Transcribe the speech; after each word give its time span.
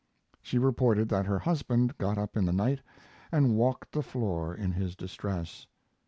She 0.41 0.57
reported 0.57 1.09
that 1.09 1.27
her 1.27 1.37
husband 1.37 1.95
got 1.99 2.17
up 2.17 2.35
in 2.35 2.45
the 2.45 2.51
night 2.51 2.79
and 3.31 3.53
walked 3.55 3.91
the 3.91 4.01
floor 4.01 4.55
in 4.55 4.71
his 4.71 4.95
distress. 4.95 5.67